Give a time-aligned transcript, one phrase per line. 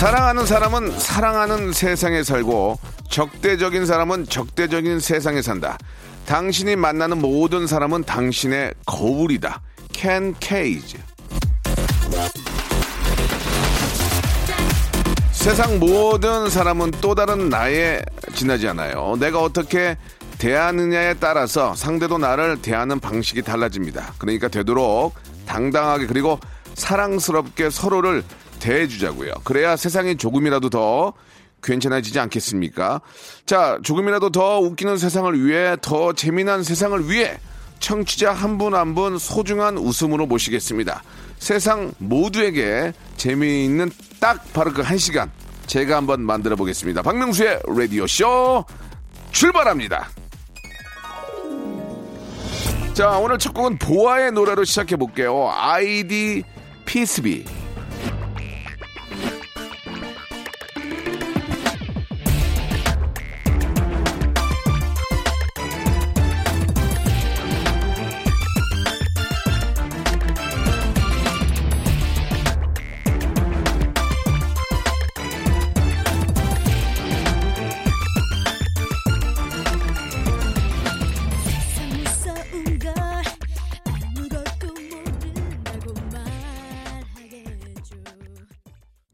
[0.00, 2.78] 사랑하는 사람은 사랑하는 세상에 살고
[3.10, 5.76] 적대적인 사람은 적대적인 세상에 산다.
[6.24, 9.60] 당신이 만나는 모든 사람은 당신의 거울이다.
[9.92, 10.96] 켄 케이지.
[15.32, 18.00] 세상 모든 사람은 또 다른 나에
[18.34, 19.18] 지나지 않아요.
[19.20, 19.98] 내가 어떻게
[20.38, 24.14] 대하느냐에 따라서 상대도 나를 대하는 방식이 달라집니다.
[24.16, 25.12] 그러니까 되도록
[25.44, 26.40] 당당하게 그리고
[26.72, 28.24] 사랑스럽게 서로를
[28.60, 29.32] 대해주자고요.
[29.44, 31.12] 그래야 세상이 조금이라도 더
[31.62, 33.00] 괜찮아지지 않겠습니까?
[33.44, 37.38] 자, 조금이라도 더 웃기는 세상을 위해 더 재미난 세상을 위해
[37.80, 41.02] 청취자 한 분 한 분 소중한 웃음으로 모시겠습니다.
[41.38, 45.30] 세상 모두에게 재미있는 딱 바로 그 한 시간
[45.66, 47.02] 제가 한번 만들어 보겠습니다.
[47.02, 48.64] 박명수의 라디오 쇼
[49.32, 50.08] 출발합니다.
[52.92, 55.50] 자, 오늘 첫 곡은 보아의 노래로 시작해 볼게요.
[55.54, 56.42] 아이디
[56.84, 57.44] 피스비.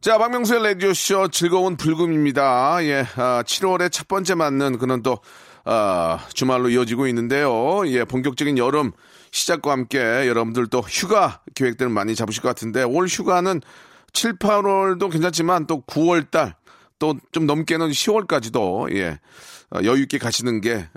[0.07, 2.79] 자, 박명수의 라디오쇼 즐거운 불금입니다.
[2.85, 5.19] 예, 아, 7월에 첫 번째 맞는 그런 또,
[5.65, 7.85] 아, 주말로 이어지고 있는데요.
[7.89, 8.93] 예, 본격적인 여름
[9.33, 13.61] 시작과 함께 여러분들 또 휴가 계획들 많이 잡으실 것 같은데 올 휴가는
[14.13, 16.55] 7, 8월도 괜찮지만 또 9월 달,
[17.01, 19.19] 또 좀 넘게는 10월까지도, 예,
[19.66, 20.89] 어, 여유 있게 가시는 게 에,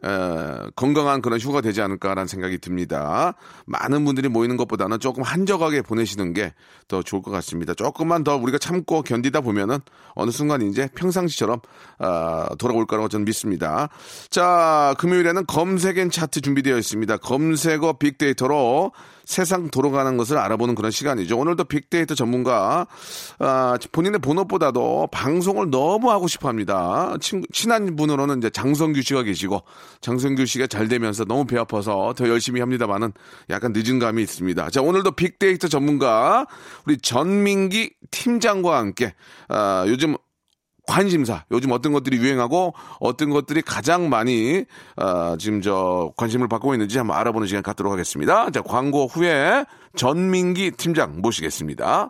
[0.75, 3.33] 건강한 그런 휴가 되지 않을까라는 생각이 듭니다.
[3.65, 6.53] 많은 분들이 모이는 것보다는 조금 한적하게 보내시는 게
[6.89, 7.73] 더 좋을 것 같습니다.
[7.73, 9.77] 조금만 더 우리가 참고 견디다 보면은
[10.15, 11.59] 어느 순간 이제 평상시처럼
[11.99, 13.89] 아, 돌아올 거라고 저는 믿습니다.
[14.31, 17.17] 자, 금요일에는 검색엔 차트 준비되어 있습니다.
[17.17, 18.91] 검색어 빅데이터로
[19.23, 21.37] 세상 돌아가는 것을 알아보는 그런 시간이죠.
[21.37, 22.87] 오늘도 빅데이터 전문가
[23.37, 27.15] 아, 본인의 본업보다도 방송을 너무 하고 싶어 합니다.
[27.21, 29.63] 친, 친한 분으로는 이제 장성규 씨가 계시고
[30.01, 33.13] 장성규 씨가 잘 되면서 너무 배 아파서 더 열심히 합니다만은
[33.49, 34.69] 약간 늦은 감이 있습니다.
[34.69, 36.45] 자 오늘도 빅데이터 전문가
[36.85, 39.13] 우리 전민기 팀장과 함께
[39.47, 40.17] 아, 요즘
[40.85, 44.65] 관심사 요즘 어떤 것들이 유행하고 어떤 것들이 가장 많이
[44.97, 48.49] 아, 지금 저 관심을 받고 있는지 한번 알아보는 시간 갖도록 하겠습니다.
[48.49, 49.63] 자 광고 후에
[49.95, 52.09] 전민기 팀장 모시겠습니다.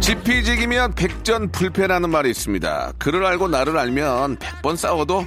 [0.00, 2.92] 지피지기면 백전불패라는 말이 있습니다.
[2.98, 5.26] 그를 알고 나를 알면 백 번 싸워도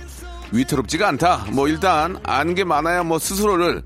[0.51, 1.45] 위태롭지가 않다.
[1.53, 3.81] 뭐 일단 안게 많아야 뭐 스스로를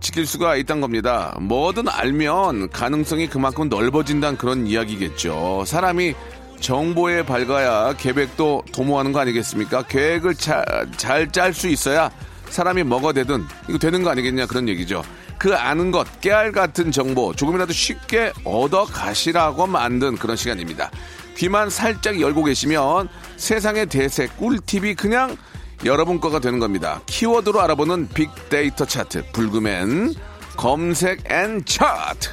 [0.00, 1.36] 지킬 수가 있다는 겁니다.
[1.40, 5.64] 뭐든 알면 가능성이 그만큼 넓어진다는 그런 이야기겠죠.
[5.66, 6.14] 사람이
[6.60, 9.82] 정보에 밝아야 계획도 도모하는 거 아니겠습니까?
[9.82, 12.10] 계획을 잘 짤 수 있어야
[12.48, 15.02] 사람이 되든 이거 되는 거 아니겠냐 그런 얘기죠.
[15.38, 20.90] 그 아는 것, 깨알 같은 정보 조금이라도 쉽게 얻어 가시라고 만든 그런 시간입니다.
[21.36, 25.36] 귀만 살짝 열고 계시면 세상의 대세 꿀팁이 그냥
[25.84, 27.00] 여러분 거가 되는 겁니다.
[27.06, 30.14] 키워드로 알아보는 빅데이터 차트 불금엔
[30.56, 32.30] 검색 and 차트.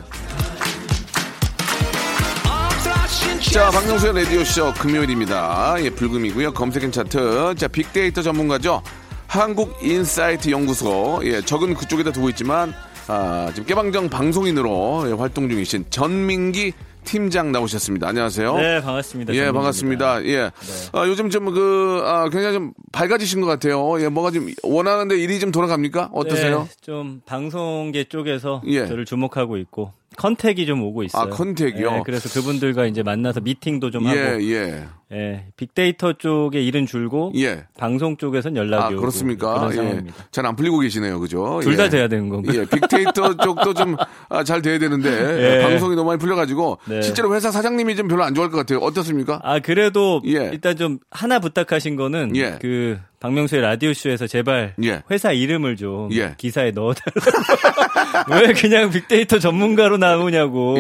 [3.51, 5.75] 자, 박명수의 라디오쇼 금요일입니다.
[5.79, 6.53] 예, 불금이고요.
[6.53, 7.55] 검색 and 차트.
[7.57, 8.81] 자, 빅데이터 전문가죠.
[9.27, 11.21] 한국인사이트 연구소.
[11.25, 12.73] 예, 적은 그쪽에다 두고 있지만
[13.07, 16.73] 아, 지금 깨방정 방송인으로 예, 활동 중이신 전민기
[17.03, 18.07] 팀장 나오셨습니다.
[18.07, 18.55] 안녕하세요.
[18.55, 19.33] 네, 반갑습니다.
[19.35, 20.23] 예, 반갑습니다.
[20.25, 20.37] 예.
[20.43, 20.49] 네.
[20.93, 24.01] 아, 요즘 좀 그, 아, 굉장히 좀 밝아지신 것 같아요.
[24.01, 26.11] 예, 뭐가 좀 원하는데 일이 좀 돌아갑니까?
[26.13, 26.63] 어떠세요?
[26.63, 28.87] 네, 좀 방송계 쪽에서 예.
[28.87, 31.23] 저를 주목하고 있고 컨택이 좀 오고 있어요.
[31.23, 31.95] 아, 컨택이요?
[31.97, 34.17] 예, 그래서 그분들과 이제 만나서 미팅도 좀 하고.
[34.17, 34.85] 예, 예.
[35.13, 37.65] 예, 빅데이터 쪽에 일은 줄고 예.
[37.77, 39.53] 방송 쪽에선 연락이 아, 그렇습니까?
[39.53, 39.75] 그런 예.
[39.75, 40.15] 상황입니다.
[40.31, 41.59] 잘안 풀리고 계시네요, 그죠?
[41.61, 41.89] 둘다 예.
[41.89, 42.61] 돼야 되는 건가요?
[42.61, 45.61] 예, 빅데이터 쪽도 좀잘 돼야 되는데 예.
[45.61, 47.01] 방송이 너무 많이 풀려 가지고 네.
[47.03, 48.79] 실제로 회사 사장님이 좀 별로 안 좋아할 것 같아요.
[48.79, 49.39] 어떻습니까?
[49.43, 50.49] 아 그래도 예.
[50.51, 52.57] 일단 좀 하나 부탁하신 거는 예.
[52.59, 55.01] 그 박명수의 라디오 쇼에서 제발 예.
[55.09, 60.75] 회사 이름을 좀 기사에 넣어달라고 왜 그냥 빅데이터 전문가로 나오냐고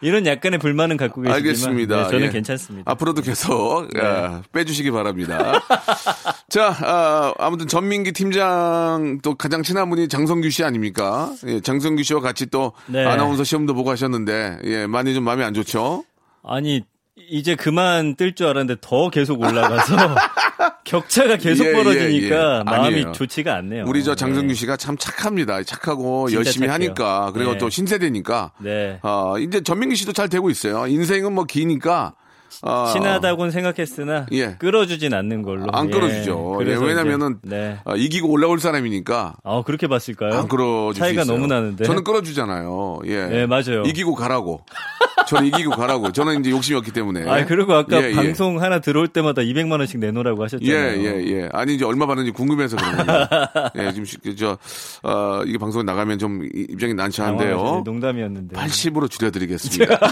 [0.00, 2.02] 이런 약간의 불만은 갖고 계시지만 알겠습니다.
[2.02, 2.90] 네, 저는 괜찮습니다.
[2.90, 4.00] 앞으로도 계속 네.
[4.00, 5.62] 아, 빼주시기 바랍니다.
[6.50, 11.32] 자, 아, 아무튼 전민기 팀장 또 가장 친한 분이 장성규 씨 아닙니까?
[11.46, 13.04] 예, 장성규 씨와 같이 또 네.
[13.04, 16.02] 아나운서 시험도 보고 하셨는데 예, 많이 좀 마음이 안 좋죠?
[16.42, 16.82] 아니
[17.30, 19.96] 이제 그만 뜰 줄 알았는데 더 계속 올라가서
[20.84, 22.62] 격차가 계속 예, 벌어지니까 예, 예.
[22.64, 23.12] 마음이 아니에요.
[23.12, 23.84] 좋지가 않네요.
[23.86, 24.54] 우리 저 장성규 네.
[24.54, 25.62] 씨가 참 착합니다.
[25.62, 26.72] 착하고 열심히 착해요.
[26.72, 27.58] 하니까 그리고 네.
[27.58, 28.52] 또 신세대니까.
[28.58, 28.98] 네.
[29.02, 30.86] 어, 이제 전민기 씨도 잘 되고 있어요.
[30.86, 32.14] 인생은 뭐 기니까
[32.62, 34.56] 어, 친하다고는 생각했으나 예.
[34.58, 35.66] 끌어주진 않는 걸로.
[35.72, 36.60] 안 끌어주죠.
[36.62, 36.70] 예.
[36.70, 37.78] 예, 왜냐면은 네.
[37.84, 39.36] 어, 이기고 올라올 사람이니까.
[39.44, 40.34] 아 그렇게 봤을까요?
[40.34, 41.84] 안 끌어 차이가 너무 나는데.
[41.84, 43.00] 저는 끌어주잖아요.
[43.06, 43.26] 예.
[43.26, 43.82] 네 맞아요.
[43.86, 44.64] 이기고 가라고.
[45.28, 46.10] 저는 이기고 가라고.
[46.12, 47.28] 저는 이제 욕심이 없기 때문에.
[47.28, 48.14] 아 그리고 아까 예, 예.
[48.14, 50.74] 방송 하나 들어올 때마다 200만 원씩 내놓으라고 하셨잖아요.
[50.74, 53.26] 예예 예, 예, 아니 이제 얼마 받는지 궁금해서 그런 거예요.
[53.88, 54.58] 예 지금 저
[55.02, 57.82] 어, 이게 방송에 나가면 좀 입장이 난처한데요.
[57.84, 58.56] 농담이었는데.
[58.56, 59.98] 80으로 줄여드리겠습니다.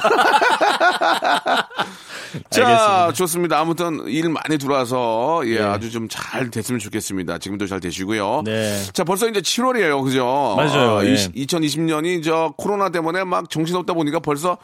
[2.50, 3.12] 자, 알겠습니다.
[3.12, 3.58] 좋습니다.
[3.61, 5.62] 아무튼 일 많이 들어와서 예, 네.
[5.64, 7.38] 아주 좀 잘 됐으면 좋겠습니다.
[7.38, 8.43] 지금도 잘 되시고요.
[8.44, 8.82] 네.
[8.93, 10.02] 자, 벌써 이제 7월이에요.
[10.05, 10.55] 그죠?
[10.56, 10.93] 맞아요.
[10.96, 11.14] 어, 네.
[11.14, 14.56] 2020년이 저 코로나 때문에 막 정신없다 보니까 벌써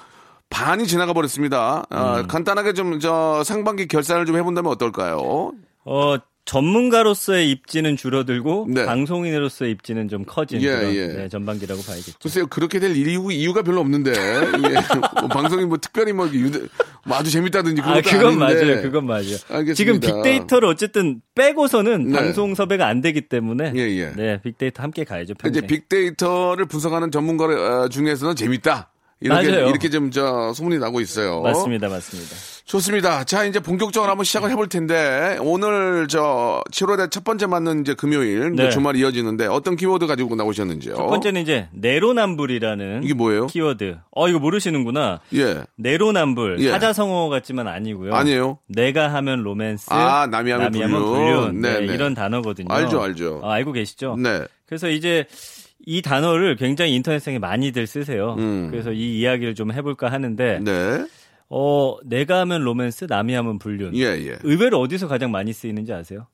[0.50, 1.82] 반이 지나가 버렸습니다.
[1.90, 2.26] 어, 음.
[2.28, 5.52] 간단하게 좀 저 상반기 결산을 좀 해본다면 어떨까요?
[5.84, 8.84] 어, 전문가로서의 입지는 줄어들고 네.
[8.84, 11.06] 방송인으로서의 입지는 좀 커진 예, 그런 예.
[11.06, 12.18] 네, 전반기라고 봐야겠죠.
[12.20, 15.20] 글쎄요 그렇게 될 이유 이유가 별로 없는데 예.
[15.20, 16.60] 뭐 방송이 뭐 특별히 뭐, 유대,
[17.06, 18.64] 뭐 아주 재밌다든지 그런 아, 그건 아닌데.
[18.64, 19.36] 맞아요, 그건 맞아요.
[19.48, 19.74] 알겠습니다.
[19.74, 22.18] 지금 빅데이터를 어쨌든 빼고서는 네.
[22.18, 24.12] 방송 섭외가 안 되기 때문에 예, 예.
[24.16, 25.34] 네 빅데이터 함께 가야죠.
[25.34, 25.64] 평생.
[25.64, 28.90] 이제 빅데이터를 분석하는 전문가 어, 중에서는 재밌다.
[29.22, 29.68] 이렇게 맞아요.
[29.68, 31.40] 이렇게 좀 저 소문이 나고 있어요.
[31.42, 32.34] 맞습니다, 맞습니다.
[32.64, 33.24] 좋습니다.
[33.24, 38.54] 자, 이제 본격적으로 한번 시작을 해볼 텐데, 오늘 저 7월에 첫 번째 맞는 이제 금요일,
[38.54, 38.70] 네.
[38.70, 40.94] 주말 이어지는데, 어떤 키워드 가지고 나오셨는지요?
[40.94, 43.02] 첫 번째는 이제, 내로남불이라는.
[43.04, 43.46] 이게 뭐예요?
[43.48, 43.96] 키워드.
[44.12, 45.20] 어, 이거 모르시는구나.
[45.34, 45.62] 예.
[45.76, 46.60] 내로남불.
[46.60, 46.70] 예.
[46.70, 48.14] 사자성어 같지만 아니고요.
[48.14, 48.58] 아니에요.
[48.68, 49.86] 내가 하면 로맨스.
[49.90, 50.94] 아, 남이 하면 남이 불륜.
[50.94, 51.08] 하면
[51.52, 51.60] 불륜.
[51.60, 52.68] 네, 네, 이런 단어거든요.
[52.72, 53.40] 알죠, 알죠.
[53.44, 54.16] 아, 알고 계시죠?
[54.18, 54.42] 네.
[54.66, 55.26] 그래서 이제,
[55.84, 58.36] 이 단어를 굉장히 인터넷상에 많이들 쓰세요.
[58.38, 58.70] 음.
[58.70, 61.06] 그래서 이 이야기를 좀 해볼까 하는데, 네.
[61.48, 63.94] 어, 내가 하면 로맨스, 남이 하면 불륜.
[63.96, 64.38] 예, 예.
[64.42, 66.26] 의외로 어디서 가장 많이 쓰이는지 아세요?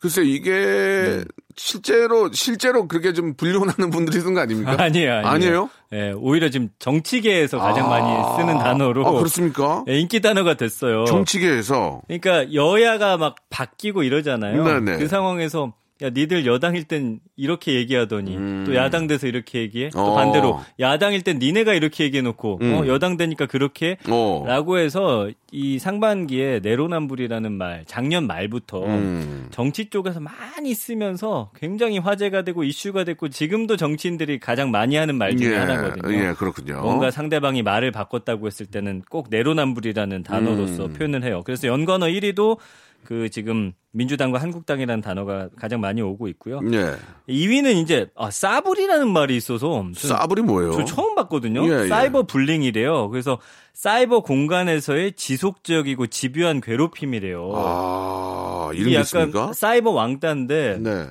[0.00, 1.24] 글쎄 이게 네.
[1.56, 4.72] 실제로 실제로 그렇게 좀 불륜하는 분들이 쓰는 거 아닙니까?
[4.78, 5.28] 아니에요, 아니에요.
[5.28, 5.70] 아니에요?
[5.92, 9.06] 예, 오히려 지금 정치계에서 가장 아~ 많이 쓰는 단어로.
[9.06, 9.84] 아, 그렇습니까?
[9.88, 11.04] 예, 인기 단어가 됐어요.
[11.04, 12.02] 정치계에서.
[12.06, 14.64] 그러니까 여야가 막 바뀌고 이러잖아요.
[14.64, 14.98] 네네.
[14.98, 18.64] 그 상황에서 야, 니들 여당일 땐 이렇게 얘기하더니 음.
[18.66, 19.90] 또 야당 돼서 이렇게 얘기해.
[19.90, 20.14] 또 어.
[20.14, 22.74] 반대로 야당일 땐 니네가 이렇게 얘기해 놓고 음.
[22.74, 24.44] 어, 여당 되니까 그렇게 어.
[24.46, 29.48] 라고 해서 이 상반기에 내로남불이라는 말 작년 말부터 음.
[29.50, 35.36] 정치 쪽에서 많이 쓰면서 굉장히 화제가 되고 이슈가 됐고 지금도 정치인들이 가장 많이 하는 말
[35.36, 35.56] 중에 예.
[35.56, 36.14] 하나거든요.
[36.14, 36.80] 예, 그렇군요.
[36.80, 40.92] 뭔가 상대방이 말을 바꿨다고 했을 때는 꼭 내로남불이라는 단어로서 음.
[40.94, 41.42] 표현을 해요.
[41.44, 42.58] 그래서 연관어 1위도
[43.04, 46.60] 그 지금 민주당과 한국당이라는 단어가 가장 많이 오고 있고요.
[46.72, 46.94] 예.
[47.28, 50.72] 2위는 이제 아, 싸불이라는 말이 있어서 싸불이 뭐예요?
[50.72, 51.66] 저 처음 봤거든요.
[51.68, 51.88] 예, 예.
[51.88, 53.10] 사이버 불링이래요.
[53.10, 53.38] 그래서
[53.74, 57.52] 사이버 공간에서의 지속적이고 집요한 괴롭힘이래요.
[57.54, 59.52] 아, 이런 게 약간 있습니까?
[59.52, 61.06] 사이버 왕따인데 네.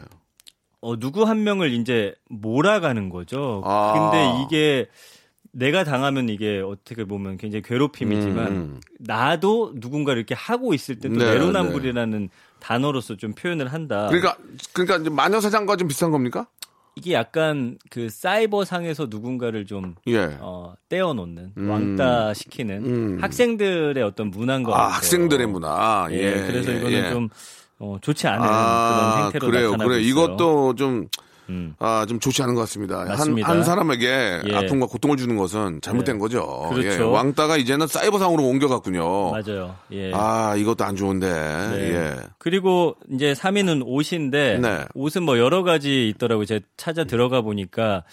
[0.81, 3.61] 어, 누구 한 명을 이제 몰아가는 거죠.
[3.65, 4.11] 아.
[4.11, 4.87] 근데 이게
[5.51, 8.81] 내가 당하면 이게 어떻게 보면 굉장히 괴롭힘이지만 음.
[8.99, 12.29] 나도 누군가를 이렇게 하고 있을 때도 네, 내로남불이라는 네.
[12.59, 14.07] 단어로서 좀 표현을 한다.
[14.09, 14.37] 그러니까
[14.73, 16.47] 그러니까 마녀 사장과 좀 비슷한 겁니까?
[16.95, 20.37] 이게 약간 그 사이버 상에서 누군가를 좀 예.
[20.41, 21.69] 어, 떼어놓는 음.
[21.69, 23.17] 왕따 시키는 음.
[23.21, 24.95] 학생들의 어떤 문화인 것 아, 같아요.
[24.95, 26.07] 학생들의 문화.
[26.11, 26.15] 예.
[26.17, 27.09] 예 그래서 이거는 예.
[27.09, 27.29] 좀
[27.79, 30.01] 어, 좋지 않은 아, 그런 행태로 그래요, 나타나고 그래요.
[30.01, 30.23] 있어요.
[30.23, 31.07] 이것도 좀
[31.49, 31.75] 음.
[31.79, 32.99] 아, 좀 좋지 않은 것 같습니다.
[32.99, 34.55] 한, 한 사람에게 예.
[34.55, 36.19] 아픔과 고통을 주는 것은 잘못된 예.
[36.19, 36.69] 거죠.
[36.71, 36.75] 예.
[36.75, 37.03] 그렇죠.
[37.03, 37.05] 예.
[37.05, 39.31] 왕따가 이제는 사이버상으로 옮겨갔군요.
[39.31, 39.75] 맞아요.
[39.91, 40.11] 예.
[40.13, 41.27] 아, 이것도 안 좋은데.
[41.27, 41.93] 네.
[41.93, 42.15] 예.
[42.37, 44.85] 그리고 이제 3위는 옷인데 네.
[44.93, 46.45] 옷은 뭐 여러 가지 있더라고요.
[46.45, 48.03] 제가 찾아 들어가 보니까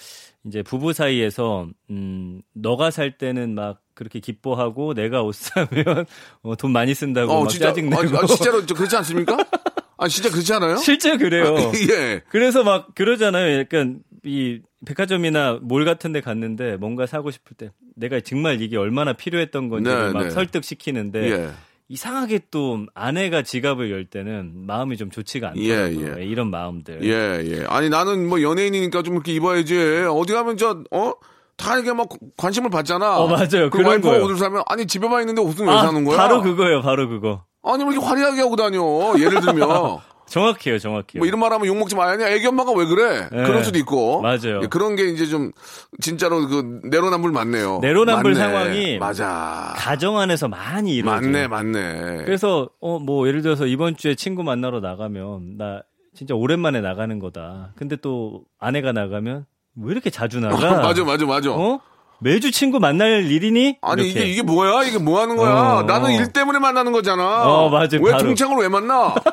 [0.46, 6.06] 이제 부부 사이에서 음, 너가 살 때는 막 그렇게 기뻐하고 내가 옷 사면
[6.42, 8.16] 어, 돈 많이 쓴다고 어, 막 짜증내고.
[8.16, 9.36] 아, 아, 진짜로 그렇지 않습니까?
[9.98, 10.76] 아, 진짜 그렇지 않아요?
[10.76, 11.56] 실제 그래요.
[11.56, 12.22] 아, 예.
[12.28, 13.58] 그래서 막 그러잖아요.
[13.58, 19.12] 약간 이 백화점이나 몰 같은 데 갔는데 뭔가 사고 싶을 때 내가 정말 이게 얼마나
[19.14, 20.30] 필요했던 건지 네, 막 네.
[20.30, 21.50] 설득시키는데 예.
[21.88, 26.16] 이상하게 또 아내가 지갑을 열 때는 마음이 좀 좋지가 않더라고요.
[26.16, 26.24] 예, 예.
[26.24, 27.04] 이런 마음들.
[27.04, 27.64] 예, 예.
[27.68, 29.76] 아니 나는 뭐 연예인이니까 좀 이렇게 입어야지.
[30.10, 31.12] 어디 가면 저 어?
[31.56, 33.18] 다 이게 막 관심을 받잖아.
[33.18, 33.70] 어, 맞아요.
[33.70, 36.16] 그 와이프가 옷을 사면 아니 집에만 있는데 왜 아, 사는 거야?
[36.16, 36.82] 바로 그거예요.
[36.82, 37.44] 바로 그거.
[37.66, 38.80] 아니 왜 이렇게 화려하게 하고 다녀?
[39.18, 41.18] 예를 들면 정확해요, 정확해요.
[41.18, 43.28] 뭐 이런 말 하면 욕 먹지 마야 애기 엄마가 왜 그래?
[43.30, 43.44] 네.
[43.44, 44.20] 그럴 수도 있고.
[44.22, 44.60] 맞아요.
[44.62, 45.52] 예, 그런 게 이제 좀,
[46.00, 47.78] 진짜로 그, 내로남불 맞네요.
[47.80, 48.44] 내로남불 맞네.
[48.44, 48.98] 상황이.
[48.98, 49.74] 맞아.
[49.76, 51.20] 가정 안에서 많이 이루어져요.
[51.30, 52.24] 맞네, 맞네.
[52.24, 55.82] 그래서, 어, 뭐, 예를 들어서 이번 주에 친구 만나러 나가면, 나
[56.12, 57.72] 진짜 오랜만에 나가는 거다.
[57.76, 59.46] 근데 또 아내가 나가면,
[59.76, 60.56] 왜 이렇게 자주 나가?
[60.82, 61.52] 맞아, 맞아, 맞아.
[61.52, 61.80] 어?
[62.20, 63.78] 매주 친구 만날 일이니?
[63.82, 64.20] 아니 이렇게.
[64.20, 64.84] 이게 이게 뭐야?
[64.84, 65.52] 이게 뭐 하는 거야?
[65.52, 67.44] 어, 나는 일 때문에 만나는 거잖아.
[67.44, 67.98] 어, 맞아.
[68.00, 68.24] 왜 바로.
[68.24, 69.14] 동창을 왜 만나?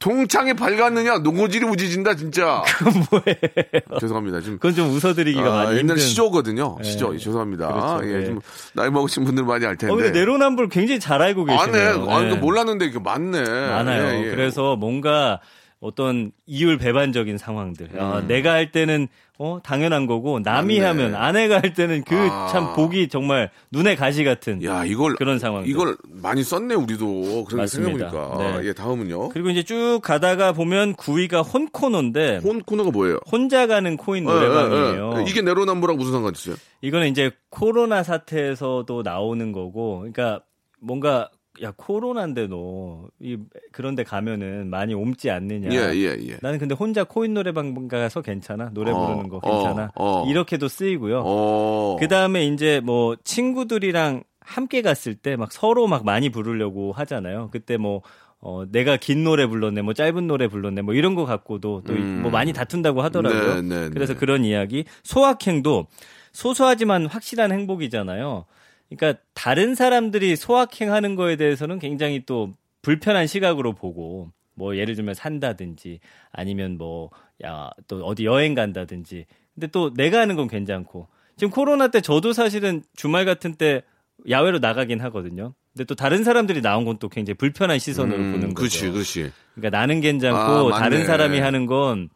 [0.00, 1.18] 동창이 밝았느냐?
[1.18, 2.62] 노고질이 우지진다 진짜.
[2.78, 3.98] 그건 뭐예요?
[4.00, 4.40] 죄송합니다.
[4.40, 5.98] 지금 그건 좀 웃어드리기가 아, 많이 옛날 힘든...
[5.98, 6.76] 시조거든요.
[6.80, 6.88] 네.
[6.88, 7.18] 시조.
[7.18, 7.68] 죄송합니다.
[7.68, 8.08] 그렇죠.
[8.08, 8.24] 예, 네.
[8.26, 8.40] 좀
[8.74, 9.92] 나이 먹으신 분들 많이 알 텐데.
[9.92, 11.90] 어, 근데 내로남불 굉장히 잘 알고 계시네요.
[11.90, 12.12] 안 해.
[12.12, 12.36] 아니, 네.
[12.36, 13.42] 몰랐는데 이게 맞네.
[13.42, 14.04] 많아요.
[14.04, 14.30] 예, 예.
[14.30, 15.40] 그래서 뭔가
[15.80, 17.90] 어떤 이율 배반적인 상황들.
[17.98, 18.12] 아, 음.
[18.12, 19.08] 아, 내가 할 때는
[19.40, 20.86] 어 당연한 거고 남이 맞네.
[20.86, 22.74] 하면 아내가 할 때는 그참 아.
[22.74, 28.60] 보기 정말 눈에 가시 같은 야 이걸 그런 상황 이걸 많이 썼네 우리도 그렇게 생각해보니까
[28.60, 28.66] 네.
[28.66, 34.32] 예 다음은요 그리고 이제 쭉 가다가 보면 9위가 혼코노인데 혼코노가 뭐예요 혼자 가는 코인 네,
[34.32, 35.30] 노래방이에요 네, 네.
[35.30, 40.40] 이게 내로남부랑 무슨 상관 있어요 이거는 이제 코로나 사태에서도 나오는 거고 그러니까
[40.80, 41.30] 뭔가
[41.62, 43.38] 야 코로나인데 너이
[43.72, 45.70] 그런데 가면은 많이 옮지 않느냐.
[45.72, 46.36] 예, 예, 예.
[46.40, 48.70] 나는 근데 혼자 코인 노래방 가서 괜찮아.
[48.72, 49.90] 노래 어, 부르는 거 괜찮아.
[49.94, 50.28] 어, 어.
[50.30, 51.22] 이렇게도 쓰이고요.
[51.24, 51.96] 어.
[51.98, 57.50] 그 다음에 이제 뭐 친구들이랑 함께 갔을 때 막 서로 막 많이 부르려고 하잖아요.
[57.52, 58.02] 그때 뭐
[58.40, 62.30] 어, 내가 긴 노래 불렀네, 뭐 짧은 노래 불렀네, 뭐 이런 거 갖고도 또뭐 음.
[62.30, 63.62] 많이 다툰다고 하더라고요.
[63.62, 64.18] 네, 네, 그래서 네.
[64.20, 64.84] 그런 이야기.
[65.02, 65.88] 소확행도
[66.32, 68.44] 소소하지만 확실한 행복이잖아요.
[68.90, 72.52] 그러니까 다른 사람들이 소확행하는 거에 대해서는 굉장히 또
[72.82, 76.00] 불편한 시각으로 보고 뭐 예를 들면 산다든지
[76.32, 77.10] 아니면 뭐
[77.42, 82.32] 야 또 어디 여행 간다든지 근데 또 내가 하는 건 괜찮고 지금 코로나 때 저도
[82.32, 83.82] 사실은 주말 같은 때
[84.28, 85.54] 야외로 나가긴 하거든요.
[85.72, 88.56] 근데 또 다른 사람들이 나온 건 또 굉장히 불편한 시선으로 음, 보는 거죠.
[88.56, 89.32] 그렇지, 그렇지.
[89.54, 92.08] 그러니까 나는 괜찮고 아, 다른 사람이 하는 건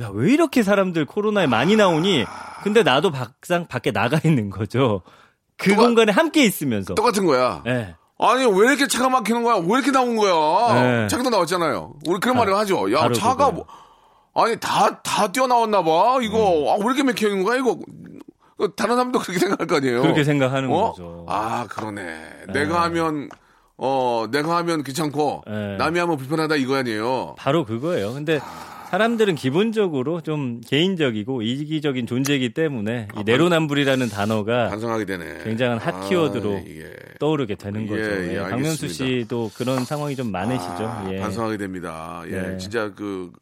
[0.00, 2.24] 야, 왜 이렇게 사람들 코로나에 많이 나오니?
[2.62, 5.02] 근데 나도 밖상 밖에 나가 있는 거죠.
[5.56, 6.94] 그 똑같, 공간에 함께 있으면서.
[6.94, 7.62] 똑같은 거야.
[7.64, 7.94] 네.
[8.18, 9.56] 아니, 왜 이렇게 차가 막히는 거야?
[9.56, 10.82] 왜 이렇게 나온 거야?
[10.82, 11.08] 네.
[11.08, 11.94] 차도 나왔잖아요.
[12.06, 12.92] 우리 그런 아, 말을 하죠.
[12.92, 13.66] 야, 차가 뭐,
[14.34, 16.18] 아니, 다, 다 뛰어나왔나 봐.
[16.22, 16.68] 이거, 음.
[16.68, 17.58] 아, 왜 이렇게 막히는 거야?
[17.58, 17.78] 이거.
[18.76, 20.02] 다른 사람도 그렇게 생각할 거 아니에요?
[20.02, 20.92] 그렇게 생각하는 어?
[20.92, 21.26] 거죠.
[21.28, 22.02] 아, 그러네.
[22.46, 22.52] 네.
[22.52, 23.28] 내가 하면,
[23.76, 25.76] 어, 내가 하면 귀찮고, 네.
[25.76, 27.34] 남이 하면 불편하다 이거 아니에요?
[27.36, 28.14] 바로 그거예요.
[28.14, 28.73] 근데, 아...
[28.94, 35.42] 사람들은 기본적으로 좀 개인적이고 이기적인 존재이기 때문에 아, 이 내로남불이라는 단어가 반성하게 되네.
[35.42, 36.92] 굉장한 핫 키워드로 아, 예.
[37.18, 38.02] 떠오르게 되는 예, 거죠.
[38.02, 40.84] 예, 예, 박명수 씨도 그런 상황이 좀 많으시죠.
[40.86, 41.18] 아, 예.
[41.18, 42.22] 반성하게 됩니다.
[42.28, 42.58] 예, 네.
[42.58, 43.32] 진짜 그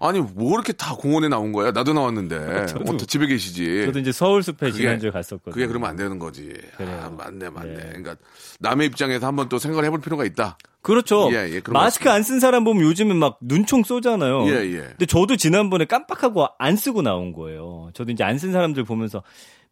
[0.00, 1.70] 아니 뭐 이렇게 다 공원에 나온 거야?
[1.70, 3.84] 나도 나왔는데 저도, 어, 집에 계시지.
[3.86, 5.54] 저도 이제 서울 숲에 지난주에 갔었거든요.
[5.54, 6.52] 그게 그러면 안 되는 거지.
[6.76, 7.00] 그래요.
[7.00, 7.74] 아, 맞네, 맞네.
[7.74, 7.82] 네.
[7.90, 8.16] 그러니까
[8.58, 10.58] 남의 입장에서 한번 또 생각을 해볼 필요가 있다.
[10.82, 11.28] 그렇죠.
[11.32, 14.46] 예, 예, 마스크 안 쓴 사람 보면 요즘은 막 눈총 쏘잖아요.
[14.48, 14.80] 예, 예.
[14.80, 17.90] 근데 저도 지난번에 깜빡하고 안 쓰고 나온 거예요.
[17.94, 19.22] 저도 이제 안 쓴 사람들 보면서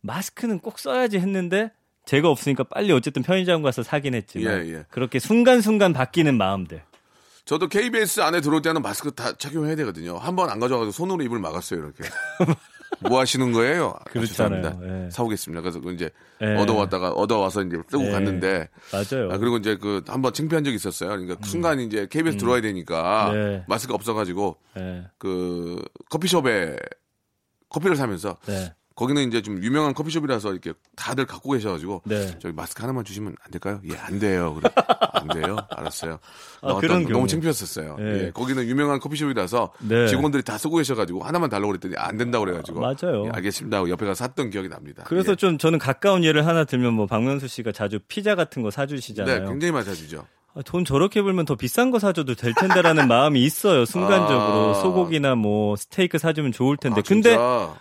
[0.03, 1.71] 마스크는 꼭 써야지 했는데
[2.05, 4.85] 제가 없으니까 빨리 어쨌든 편의점 가서 사긴 했지만 예, 예.
[4.91, 6.83] 그렇게 순간순간 바뀌는 마음들.
[7.45, 10.19] 저도 KBS 안에 들어올 때는 마스크 다 착용해야 되거든요.
[10.19, 12.05] 한 번 안 가져가서 손으로 입을 막았어요, 이렇게.
[13.01, 13.95] 뭐 하시는 거예요?
[13.99, 14.81] 아, 그렇잖아요.
[15.07, 15.11] 예.
[15.11, 15.61] 사오겠습니다.
[15.61, 16.11] 그래서 그 이제
[16.43, 16.55] 예.
[16.57, 18.11] 얻어왔다가 얻어와서 이제 쓰고 예.
[18.11, 19.31] 갔는데 맞아요.
[19.31, 21.11] 아, 그리고 이제 그 한번 창피한 적이 있었어요.
[21.11, 23.35] 그러니까 순간 이제 KBS 들어와야 되니까 음.
[23.35, 23.65] 네.
[23.69, 25.05] 마스크 없어가지고 예.
[25.19, 26.77] 그 커피숍에
[27.69, 28.73] 커피를 사면서 네.
[28.99, 32.37] 거기는 이제 좀 유명한 커피숍이라서 이렇게 다들 갖고 계셔가지고 네.
[32.41, 33.81] 저기 마스크 하나만 주시면 안 될까요?
[33.89, 34.55] 예, 안 돼요.
[34.55, 34.69] 그래.
[35.13, 35.57] 안 돼요.
[35.71, 36.19] 알았어요.
[36.63, 37.29] 아, 그런 너무.
[37.29, 37.97] 창피했었어요.
[38.01, 38.05] 예.
[38.05, 40.09] 예, 거기는 유명한 커피숍이라서 네.
[40.09, 43.27] 직원들이 다 쓰고 계셔가지고 하나만 달라고 그랬더니 안 된다고 그래가지고 맞아요.
[43.27, 43.77] 예, 알겠습니다.
[43.77, 45.05] 하고 옆에 가서 샀던 기억이 납니다.
[45.07, 45.37] 그래서 예.
[45.37, 49.45] 좀 저는 가까운 예를 하나 들면 뭐 박명수 씨가 자주 피자 같은 거 사주시잖아요.
[49.45, 50.27] 네, 굉장히 많이 사주죠.
[50.59, 53.85] 아, 돈 저렇게 벌면 더 비싼 거 사줘도 될 텐데라는 마음이 있어요.
[53.85, 54.75] 순간적으로 아.
[54.75, 57.01] 소고기나 뭐 스테이크 사주면 좋을 텐데.
[57.01, 57.37] 아, 근데?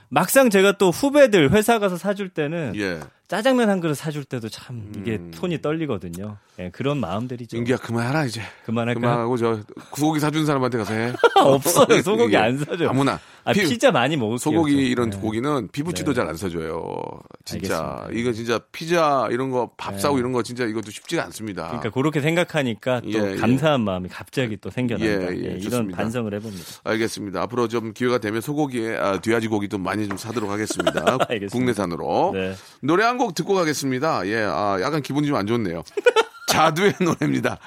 [0.09, 2.99] 막상 제가 또 후배들 회사 가서 사줄 때는 예.
[3.27, 5.31] 짜장면 한 그릇 사줄 때도 참 이게 음.
[5.31, 6.37] 톤이 떨리거든요.
[6.59, 7.57] 예, 그런 마음들이죠.
[7.57, 8.41] 인기야 그만하라 이제.
[8.65, 9.01] 그만할까요?
[9.01, 9.59] 그만하고 저
[9.95, 11.13] 소고기 사준 사람한테 가서 해.
[11.35, 12.01] 없어요.
[12.01, 12.37] 소고기 예.
[12.37, 12.89] 안 사줘요.
[12.89, 13.19] 아무나.
[13.43, 14.37] 아, 피- 피자 많이 먹을게요.
[14.37, 14.79] 소고기 저.
[14.81, 15.17] 이런 네.
[15.19, 16.15] 고기는 피부치도 네.
[16.15, 17.01] 잘안 사줘요.
[17.45, 18.19] 진짜 알겠습니다.
[18.19, 19.99] 이거 진짜 피자 이런 거밥 네.
[19.99, 21.67] 사고 이런 거 진짜 이것도 쉽지가 않습니다.
[21.67, 23.35] 그러니까 그렇게 생각하니까 또 예, 예.
[23.35, 25.05] 감사한 마음이 갑자기 또 생겨난다.
[25.05, 25.97] 예, 예, 예, 이런 좋습니다.
[25.97, 26.63] 반성을 해봅니다.
[26.85, 27.41] 알겠습니다.
[27.43, 31.17] 앞으로 좀 기회가 되면 소고기에 아, 돼지 고기도 많이 좀 사도록 하겠습니다.
[31.51, 32.53] 국내산으로 네.
[32.81, 34.27] 노래 한곡 듣고 가겠습니다.
[34.27, 35.83] 예, 아, 약간 기분이 좀 안 좋네요.
[36.47, 37.57] 자두의 노래입니다.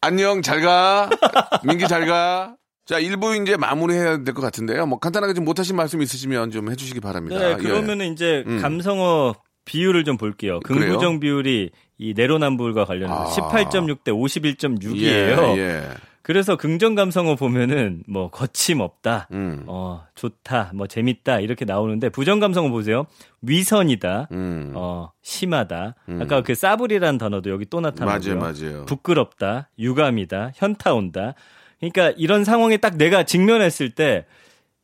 [0.00, 1.08] 안녕, 잘 가.
[1.64, 2.54] 민기 잘 가.
[2.86, 4.86] 자, 1부 이제 마무리해야 될 것 같은데요.
[4.86, 7.38] 뭐 간단하게 좀 못하신 말씀 있으시면 좀 해주시기 바랍니다.
[7.38, 7.54] 네, 예.
[7.56, 8.60] 그러면은 이제 음.
[8.62, 9.34] 감성어
[9.66, 10.60] 비율을 좀 볼게요.
[10.60, 10.80] 그래요?
[10.92, 13.50] 긍부정 비율이 이 내로남불과 관련해서 아.
[13.50, 15.56] 18.6 대 51.6이에요.
[15.58, 15.82] 예, 예.
[16.28, 19.62] 그래서 긍정 감성어 보면은 뭐 거침없다, 음.
[19.66, 23.06] 어 좋다, 뭐 재밌다 이렇게 나오는데 부정 감성어 보세요.
[23.40, 24.72] 위선이다, 음.
[24.74, 25.94] 어 심하다.
[26.20, 28.36] 아까 그 싸불이라는 단어도 여기 또 나타나고요.
[28.36, 28.84] 맞아요, 맞아요.
[28.84, 31.32] 부끄럽다, 유감이다, 현타 온다.
[31.80, 34.26] 그러니까 이런 상황에 딱 내가 직면했을 때,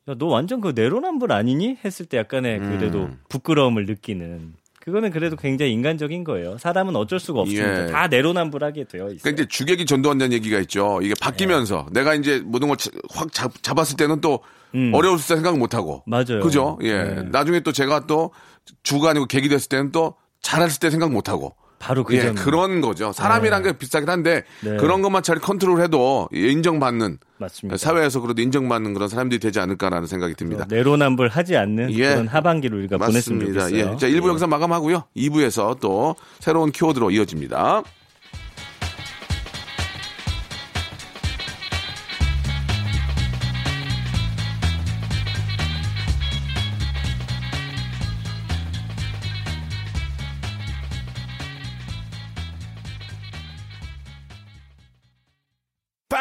[0.09, 1.77] 야, 너 완전 그 내로남불 아니니?
[1.85, 3.19] 했을 때 약간의 그래도 음.
[3.29, 4.55] 부끄러움을 느끼는.
[4.85, 6.59] 그거는 그래도 굉장히 인간적인 거예요.
[6.59, 7.87] 사람은 어쩔 수가 없습니다.
[7.87, 7.91] 예.
[7.91, 9.17] 다 내로남불하게 되어 있어요.
[9.23, 10.99] 그러니까 이제 주객이 전도한다는 얘기가 있죠.
[11.01, 12.77] 이게 바뀌면서 내가 이제 모든 걸
[13.09, 13.29] 확
[13.63, 14.41] 잡았을 때는 또
[14.75, 14.93] 음.
[14.93, 16.03] 어려웠을 때 생각 못 하고.
[16.05, 16.39] 맞아요.
[16.41, 16.77] 그죠?
[16.83, 17.03] 예.
[17.03, 17.21] 네.
[17.31, 18.31] 나중에 또 제가 또
[18.83, 21.55] 주가 아니고 계기 됐을 때는 또 잘했을 때 생각 못 하고.
[21.85, 22.33] 바로 그 예, 점.
[22.35, 23.11] 그런 거죠.
[23.11, 24.75] 사람이란 게 비슷하긴 한데 네.
[24.77, 27.77] 그런 것만 잘 컨트롤해도 인정받는 맞습니다.
[27.77, 30.65] 사회에서 그래도 인정받는 그런 사람들이 되지 않을까라는 생각이 듭니다.
[30.67, 32.09] 내로남불 하지 않는 예.
[32.09, 33.67] 그런 하반기를 우리가 보냈으면 맞습니다.
[33.67, 33.93] 좋겠어요.
[33.93, 33.97] 예.
[33.97, 35.03] 자, 1부 영상 마감하고요.
[35.15, 37.83] 2부에서 또 새로운 키워드로 이어집니다.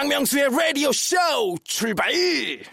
[0.05, 1.17] 박명수의 라디오 쇼
[1.65, 2.13] 출발!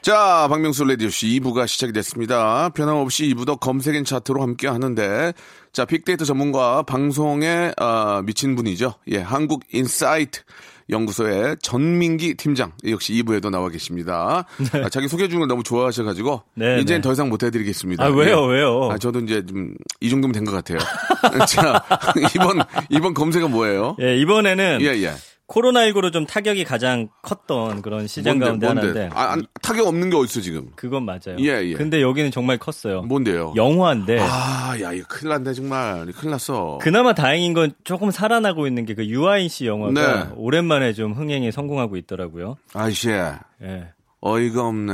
[0.02, 2.68] 자, 박명수 라디오쇼 2부가 시작이 됐습니다.
[2.76, 5.32] 변함없이 2부도 검색N차트로 함께 하는데,
[5.72, 8.96] 자, 빅데이터 전문가 방송에 아, 미친 분이죠.
[9.12, 10.42] 예, 한국 인사이트
[10.90, 14.46] 연구소의 전민기 팀장 역시 2부에도 나와 계십니다.
[14.84, 17.02] 아, 자기 소개 중을 너무 좋아하셔가지고 네, 이제는 네.
[17.02, 18.04] 더 이상 못 해드리겠습니다.
[18.04, 18.56] 아, 왜요, 예.
[18.58, 18.90] 왜요?
[18.92, 20.80] 아, 저도 이제 좀 이 정도면 된 것 같아요.
[21.48, 21.82] 자,
[22.36, 23.96] 이번 이번 검색은 뭐예요?
[24.02, 25.14] 예, 이번에는 예, 예.
[25.52, 30.42] 코로나19로 좀 타격이 가장 컸던 그런 시장 가운데 하나인데 아, 안- 타격 없는 게 어딨어
[30.42, 30.70] 지금?
[30.76, 31.36] 그건 맞아요.
[31.40, 31.74] 예, 예.
[31.74, 33.02] 근데 여기는 정말 컸어요.
[33.02, 33.54] 뭔데요?
[33.56, 36.06] 영화인데 아, 야, 이거 큰일 났네, 정말.
[36.14, 36.80] 큰일 났어.
[36.82, 39.94] 그나마 다행인 건 조금 살아나고 있는 게 그 유아인 씨 영화가
[40.26, 40.30] 네.
[40.36, 42.58] 오랜만에 좀 흥행에 성공하고 있더라고요.
[42.74, 43.88] 아이씨, 예.
[44.24, 44.94] 어이가 없네.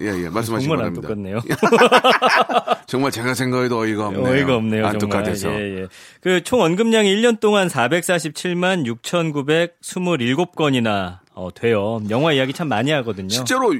[0.00, 1.08] 예, 예, 말씀하시기 정말 안 바랍니다.
[1.08, 1.40] 똑같네요.
[2.86, 4.32] 정말 제가 생각해도 어이가 없네요.
[4.32, 4.86] 어이가 없네요.
[4.86, 5.18] 안 정말.
[5.24, 5.50] 똑같아서.
[5.52, 5.86] 예, 예.
[6.20, 12.00] 그 총 언급량이 1년 동안 447만 6,927건이나 어, 돼요.
[12.10, 13.28] 영화 이야기 참 많이 하거든요.
[13.28, 13.74] 실제로,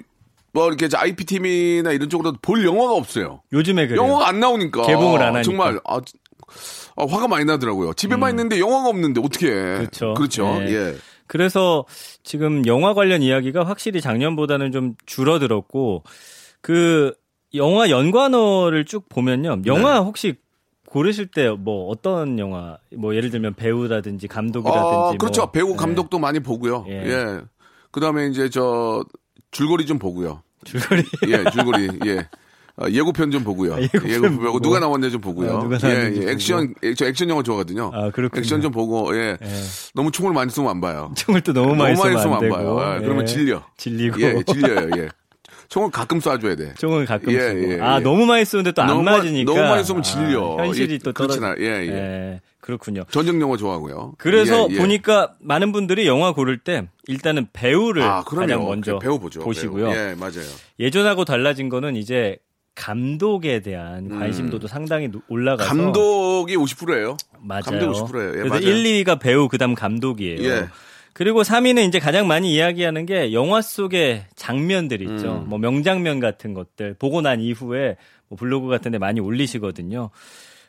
[0.52, 3.42] 뭐, 이렇게 IPTV나 이런 쪽으로 볼 영화가 없어요.
[3.52, 4.02] 요즘에 그래요.
[4.02, 4.86] 영화가 안 나오니까.
[4.86, 5.42] 개봉을 안 하니까.
[5.42, 6.00] 정말, 아,
[6.96, 7.92] 아, 화가 많이 나더라고요.
[7.94, 9.52] 집에만 있는데 영화가 없는데 어떻게 해.
[9.52, 9.76] 음.
[9.78, 10.14] 그렇죠.
[10.14, 10.58] 그렇죠.
[10.62, 10.72] 예.
[10.72, 10.94] 예.
[11.30, 11.84] 그래서
[12.24, 16.02] 지금 영화 관련 이야기가 확실히 작년보다는 좀 줄어들었고
[16.60, 17.14] 그
[17.54, 19.62] 영화 연관어를 쭉 보면요.
[19.66, 19.98] 영화 네.
[20.00, 20.34] 혹시
[20.88, 25.42] 고르실 때 뭐 어떤 영화 뭐 예를 들면 배우라든지 감독이라든지 아, 그렇죠.
[25.42, 26.84] 뭐, 배우 예, 감독도 많이 보고요.
[26.88, 26.94] 예.
[26.94, 27.40] 예.
[27.92, 29.04] 그 다음에 이제 저,
[29.52, 30.42] 줄거리 좀 보고요.
[30.64, 31.90] 줄거리 예, 줄거리.
[32.06, 32.28] 예.
[32.80, 33.74] 어, 예고편 좀 보고요.
[33.74, 34.60] 아, 예고편 예고편 보고 보고.
[34.60, 35.58] 누가 나왔는지 좀 보고요.
[35.58, 37.90] 아, 누가 예, 예, 액션, 예, 저 액션 영화 좋아하거든요.
[37.92, 38.40] 아, 그렇군요.
[38.40, 39.36] 액션 좀 보고, 예.
[39.42, 39.48] 예.
[39.94, 41.12] 너무 총을 많이 쏘면 안 봐요.
[41.16, 42.96] 총을 또 너무 많이 많이 쏘면 안 봐요.
[42.96, 43.62] 예, 그러면 질려.
[43.76, 45.08] 질리고 예, 질려요, 예.
[45.68, 46.74] 총을 가끔 쏴줘야 돼.
[46.78, 48.02] 총을 가끔 예, 쏘고 예, 아 예.
[48.02, 50.56] 너무 많이 쏘는데 또 안 맞으니까 너무 많이 쏘면 질려.
[50.58, 51.64] 아, 현실이 예, 또 그렇진 떨어 않아요.
[51.64, 52.40] 예, 예.
[52.60, 53.04] 그렇군요.
[53.10, 54.14] 전쟁 영화 좋아하고요.
[54.18, 54.78] 그래서 예, 예.
[54.78, 58.22] 보니까 많은 분들이 영화 고를 때 일단은 배우를 아.
[58.24, 59.40] 가장 먼저 배우 보죠.
[59.40, 59.90] 보시고요.
[59.90, 59.96] 배우.
[59.96, 60.46] 예, 맞아요.
[60.80, 62.36] 예전하고 달라진 거는 이제
[62.74, 64.68] 감독에 대한 관심도도 음.
[64.68, 67.16] 상당히 올라가서 감독이 50%예요.
[67.40, 67.62] 맞아요.
[67.62, 68.28] 감독이 50%예요.
[68.28, 68.66] 예, 그래서 맞아요.
[68.66, 70.42] 1, 2위가 배우 그다음 감독이에요.
[70.42, 70.68] 예.
[71.12, 75.42] 그리고 3위는 이제 가장 많이 이야기하는 게 영화 속의 장면들 있죠.
[75.44, 75.48] 음.
[75.48, 77.96] 뭐 명장면 같은 것들 보고 난 이후에
[78.28, 80.10] 뭐 블로그 같은 데 많이 올리시거든요.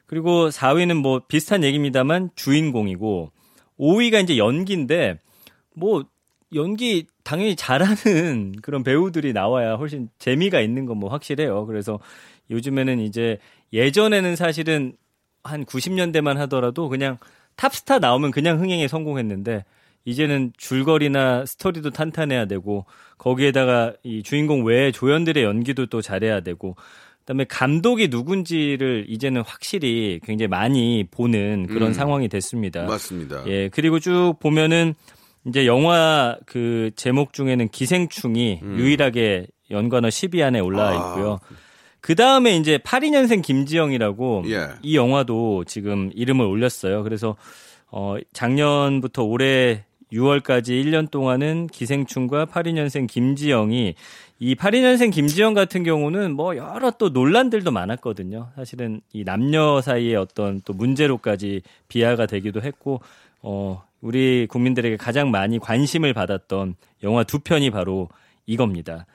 [0.07, 3.31] 그리고 4위는 뭐 비슷한 얘기입니다만 주인공이고
[3.79, 5.19] 5위가 이제 연기인데
[5.73, 6.03] 뭐
[6.53, 11.65] 연기 당연히 잘하는 그런 배우들이 나와야 훨씬 재미가 있는 건 뭐 확실해요.
[11.65, 11.99] 그래서
[12.49, 13.37] 요즘에는 이제
[13.71, 14.93] 예전에는 사실은
[15.43, 17.17] 한 90년대만 하더라도 그냥
[17.55, 19.63] 탑스타 나오면 그냥 흥행에 성공했는데
[20.03, 22.85] 이제는 줄거리나 스토리도 탄탄해야 되고
[23.17, 26.75] 거기에다가 이 주인공 외에 조연들의 연기도 또 잘해야 되고
[27.19, 32.83] 그다음에 감독이 누군지를 이제는 확실히 굉장히 많이 보는 그런 음, 상황이 됐습니다.
[32.83, 33.43] 맞습니다.
[33.47, 34.95] 예, 그리고 쭉 보면은
[35.47, 38.77] 이제 영화 그 제목 중에는 기생충이 음.
[38.77, 40.95] 유일하게 연관어 10위 안에 올라와 아.
[40.95, 41.39] 있고요.
[41.41, 41.55] 아.
[42.01, 44.69] 그 다음에 이제 82년생 김지영이라고 예.
[44.81, 47.03] 이 영화도 지금 이름을 올렸어요.
[47.03, 47.35] 그래서
[47.91, 53.95] 어 작년부터 올해 6월까지 1년 동안은 기생충과 82년생 김지영이
[54.39, 58.49] 이 82년생 김지영 같은 경우는 뭐 여러 또 논란들도 많았거든요.
[58.55, 63.01] 사실은 이 남녀 사이의 어떤 또 문제로까지 비하가 되기도 했고
[63.43, 68.09] 어 우리 국민들에게 가장 많이 관심을 받았던 영화 두 편이 바로
[68.45, 69.05] 이겁니다.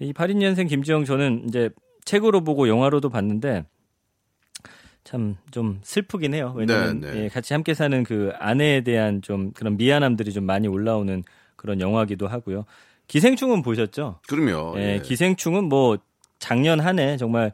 [0.00, 1.70] 이 82년생 김지영 저는 이제
[2.04, 3.64] 책으로 보고 영화로도 봤는데
[5.04, 6.52] 참 좀 슬프긴 해요.
[6.56, 7.24] 왜냐면 네, 네.
[7.24, 11.22] 예, 같이 함께 사는 그 아내에 대한 좀 그런 미안함들이 좀 많이 올라오는
[11.56, 12.64] 그런 영화기도 하고요.
[13.06, 14.18] 기생충은 보셨죠?
[14.26, 14.74] 그럼요.
[14.78, 15.00] 예, 예.
[15.00, 15.98] 기생충은 뭐
[16.40, 17.52] 작년 한 해 정말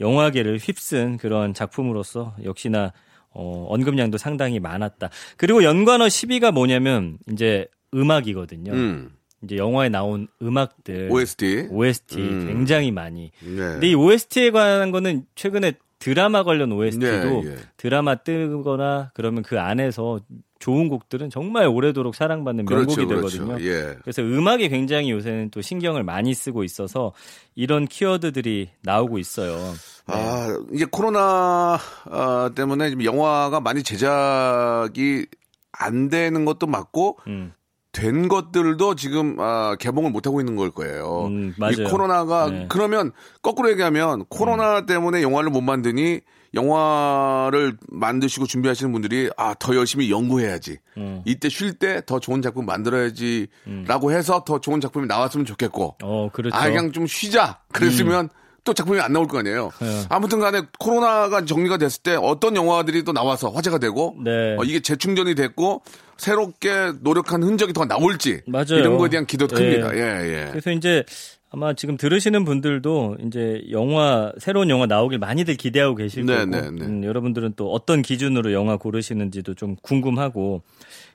[0.00, 2.92] 영화계를 휩쓴 그런 작품으로서 역시나
[3.38, 5.10] 어, 언급량도 상당히 많았다.
[5.36, 8.72] 그리고 연관어 10위가 뭐냐면 이제 음악이거든요.
[8.72, 9.10] 음.
[9.44, 12.46] 이제 영화에 나온 음악들 OST OST 음.
[12.48, 13.30] 굉장히 많이.
[13.40, 13.56] 네.
[13.56, 17.56] 근데 이 OST에 관한 거는 최근에 드라마 관련 OST도 네, 예.
[17.76, 20.20] 드라마 뜨거나 그러면 그 안에서
[20.58, 23.46] 좋은 곡들은 정말 오래도록 사랑받는 명곡이 그렇죠, 되거든요.
[23.58, 23.64] 그렇죠.
[23.64, 23.96] 예.
[24.02, 27.12] 그래서 음악이 굉장히 요새는 또 신경을 많이 쓰고 있어서
[27.54, 29.56] 이런 키워드들이 나오고 있어요.
[29.56, 30.14] 네.
[30.14, 35.26] 아, 이게 코로나 아, 때문에 영화가 많이 제작이
[35.72, 37.52] 안 되는 것도 맞고 음.
[37.98, 41.26] 된 것들도 지금 아, 개봉을 못 하고 있는 걸 거예요.
[41.26, 42.66] 음, 이 코로나가 네.
[42.68, 43.10] 그러면
[43.42, 44.86] 거꾸로 얘기하면 코로나 음.
[44.86, 46.20] 때문에 영화를 못 만드니
[46.54, 50.78] 영화를 만드시고 준비하시는 분들이 아 더 열심히 연구해야지.
[50.96, 51.22] 음.
[51.24, 54.12] 이때 쉴 때 더 좋은 작품 만들어야지라고 음.
[54.12, 55.96] 해서 더 좋은 작품이 나왔으면 좋겠고.
[56.02, 56.56] 어, 그렇죠.
[56.56, 57.58] 아 그냥 좀 쉬자.
[57.72, 58.28] 그랬으면 음.
[58.68, 59.70] 또 작품이 안 나올 거 아니에요.
[59.80, 60.02] 네.
[60.10, 64.56] 아무튼 간에 코로나가 정리가 됐을 때 어떤 영화들이 또 나와서 화제가 되고 네.
[64.58, 65.80] 어, 이게 재충전이 됐고
[66.18, 68.76] 새롭게 노력한 흔적이 더 나올지 맞아요.
[68.76, 69.70] 이런 거에 대한 기도도 예.
[69.70, 69.96] 큽니다.
[69.96, 70.48] 예, 예.
[70.50, 71.02] 그래서 이제
[71.50, 76.60] 아마 지금 들으시는 분들도 이제 영화 새로운 영화 나오길 많이들 기대하고 계실 네, 거고 네,
[76.70, 76.84] 네.
[76.84, 80.60] 음, 여러분들은 또 어떤 기준으로 영화 고르시는지도 좀 궁금하고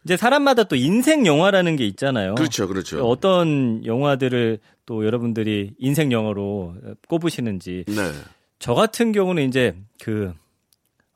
[0.04, 2.36] 이제 사람마다 또 인생 영화라는 게 있잖아요.
[2.36, 3.06] 그렇죠, 그렇죠.
[3.08, 6.76] 어떤 영화들을 또 여러분들이 인생 영화로
[7.08, 7.86] 꼽으시는지.
[7.88, 8.12] 네.
[8.60, 10.34] 저 같은 경우는 이제 그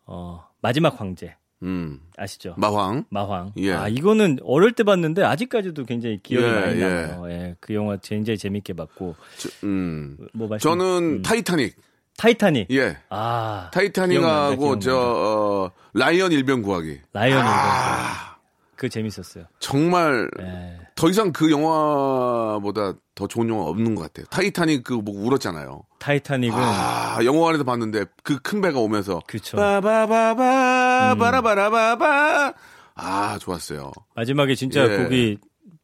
[0.06, 1.36] 어, 마지막 황제.
[1.63, 2.00] 음.
[2.15, 2.54] 아시죠?
[2.58, 3.06] 마황.
[3.10, 3.52] 마황.
[3.58, 3.73] 예.
[3.73, 6.88] 아, 이거는 어릴 때 봤는데 아직까지도 굉장히 기억이 예, 많이 예.
[6.88, 7.23] 나요.
[7.30, 7.56] 예.
[7.60, 9.15] 그 영화 굉장히 재밌게 봤고.
[9.38, 10.17] 저, 음.
[10.34, 10.69] 뭐 말씀?
[10.69, 11.21] 저는 음.
[11.23, 11.76] 타이타닉.
[12.17, 12.67] 타이타닉.
[12.71, 12.97] 예.
[13.10, 13.69] 아.
[13.73, 17.00] 타이타닉하고 저 어, 라이언 일병 구하기.
[17.13, 17.43] 라이언 아.
[17.43, 18.37] 일병 구하기.
[18.77, 19.45] 그 재밌었어요.
[19.59, 20.77] 정말 네.
[20.95, 24.25] 더 이상 그 영화보다 더 좋은 영화 없는 것 같아요.
[24.29, 25.81] 타이타닉 그 뭐 울었잖아요.
[25.99, 29.57] 타이타닉은 아 영화관에서 봤는데 그 큰 배가 오면서 그쵸.
[29.57, 31.17] 바바바바 음.
[31.19, 32.53] 바라바라바바
[32.95, 33.91] 아 좋았어요.
[34.15, 34.97] 마지막에 진짜 예.
[34.97, 35.37] 거기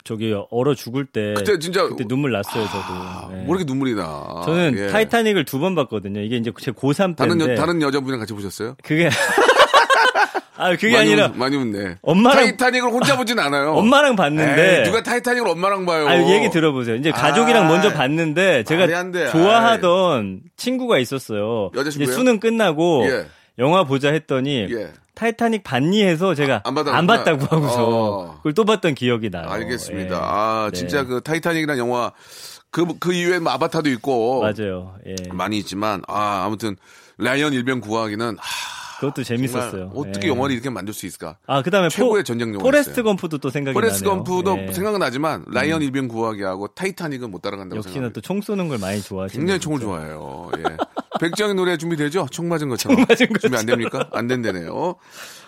[0.03, 2.77] 저기 얼어 죽을 때 그때 진짜 그때 눈물 났어요 저도.
[2.79, 3.43] 아, 네.
[3.43, 4.41] 뭐 이렇게 눈물이 나.
[4.45, 4.87] 저는 예.
[4.87, 6.21] 타이타닉을 두 번 봤거든요.
[6.21, 8.75] 이게 이제 제 고3 때인데 다른 여, 다른 여자분이랑 같이 보셨어요?
[8.83, 9.09] 그게
[10.57, 11.27] 아, 그게 많이 아니라.
[11.27, 11.97] 웃, 많이 웃네.
[12.01, 12.37] 엄마랑.
[12.43, 13.73] 타이타닉을 혼자 보진 않아요.
[13.75, 14.79] 엄마랑 봤는데.
[14.79, 16.07] 에이, 누가 타이타닉을 엄마랑 봐요.
[16.07, 16.95] 아, 얘기 들어보세요.
[16.95, 18.87] 이제 가족이랑 아, 먼저 봤는데, 제가
[19.31, 20.49] 좋아하던 아이.
[20.57, 21.71] 친구가 있었어요.
[21.75, 22.03] 여자친구요?
[22.03, 23.25] 이제 수능 끝나고, 예.
[23.59, 24.91] 영화 보자 했더니, 예.
[25.15, 28.35] 타이타닉 봤니 해서 제가 안, 안 봤다고 하고서 어.
[28.37, 29.47] 그걸 또 봤던 기억이 나요.
[29.47, 30.15] 알겠습니다.
[30.15, 30.19] 예.
[30.19, 31.07] 아, 진짜 네.
[31.07, 32.11] 그 타이타닉이라는 영화
[32.71, 34.41] 그, 그 이후에 뭐 아바타도 있고.
[34.41, 34.95] 맞아요.
[35.05, 35.15] 예.
[35.31, 36.75] 많이 있지만, 아, 아무튼,
[37.19, 39.91] 라이언 일병 구하기는, 하, 그것도 재밌었어요.
[39.95, 40.31] 어떻게 예.
[40.31, 41.37] 영화를 이렇게 만들 수 있을까?
[41.47, 42.63] 아, 그다음에 최고의 전쟁 영화.
[42.63, 44.23] 포레스트 검프도 또 생각이 포레스트 나네요.
[44.23, 44.73] 포레스트 검프도 예.
[44.73, 45.85] 생각은 나지만 라이언 음.
[45.85, 50.51] 일병 구하기하고 타이타닉은 못 따라간다고 역시나 또 총 쏘는 걸 많이 좋아하시는 굉장히 총을 좋아해요.
[50.59, 50.63] 예.
[51.23, 52.27] 백지영 노래 준비되죠?
[52.31, 52.97] 총 맞은 것처럼.
[52.97, 54.09] 총 맞은 준비 안 됩니까?
[54.11, 54.95] 안 된다네요.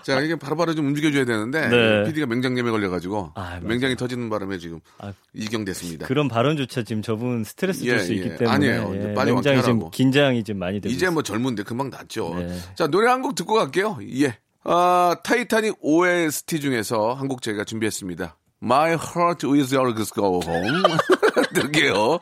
[0.04, 2.04] 자, 이게 바로 바로 좀 움직여줘야 되는데, 네.
[2.06, 3.60] PD가 맹장염에 걸려가지고, 아.
[3.62, 6.06] 맹장이 터지는 바람에 지금 아, 이경됐습니다.
[6.08, 8.18] 그런 발언조차 지금 저분 스트레스 예, 줄수 예.
[8.18, 9.10] 있기 때문에 아니에요.
[9.10, 9.90] 예, 빨리 굉장히 좀.
[9.92, 11.10] 긴장이 좀 많이 되고 이제.
[11.10, 12.36] 뭐 젊은데 금방 낫죠.
[12.38, 12.58] 네.
[12.76, 13.98] 자, 노래 한 곡 듣고 갈게요.
[14.22, 14.38] 예.
[14.64, 18.38] 아, 타이타닉 OST 중에서 한 곡 저희가 준비했습니다.
[18.64, 20.84] My heart is yours go home.
[21.54, 22.20] 들게요.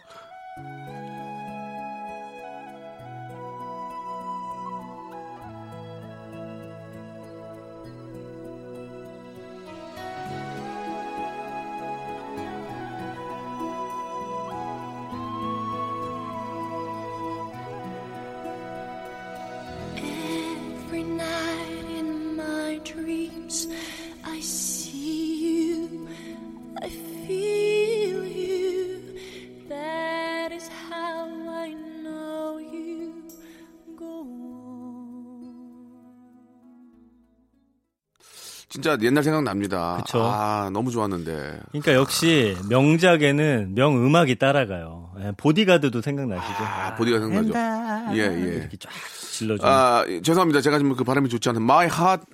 [38.83, 39.97] 진짜 옛날 생각 납니다.
[40.03, 40.21] 그쵸.
[40.21, 41.59] 아, 너무 좋았는데.
[41.71, 45.11] 그러니까 역시 명작에는 명음악이 따라가요.
[45.21, 46.53] 예, 보디가드도 생각나시죠?
[46.59, 48.17] 아, 보디가 생각나죠.
[48.17, 48.55] 예, 예.
[48.57, 48.91] 이렇게 쫙
[49.31, 49.71] 질러주는.
[49.71, 50.59] 아, 죄송합니다.
[50.59, 52.25] 제가 지금 그 발음이 좋지 않은 My heart,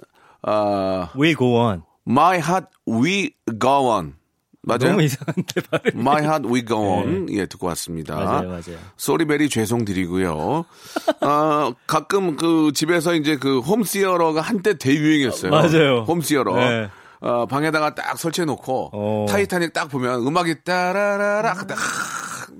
[0.41, 1.83] 아, We go on.
[2.07, 4.15] My heart we go on.
[4.61, 4.91] 맞아요?
[4.91, 5.99] 너무 이상한데 발음이.
[6.01, 7.27] My heart we go on.
[7.31, 8.15] 예, 듣고 왔습니다.
[8.15, 8.77] 맞아요, 맞아요.
[8.97, 10.65] 소리베리 죄송드리고요.
[11.21, 15.51] 아, 가끔 그 집에서 이제 그 홈시어러가 한때 대유행이었어요.
[15.51, 16.05] 맞아요.
[16.07, 16.55] 홈시어러.
[16.55, 16.89] 네.
[17.21, 19.25] 어, 방에다가 딱 설치해 놓고 어.
[19.29, 21.67] 타이타닉 딱 보면 음악이 따라라라 근